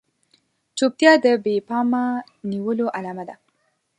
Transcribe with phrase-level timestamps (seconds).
[0.77, 2.03] چوپتيا د بې پامه
[2.49, 3.35] نيولو علامه ده.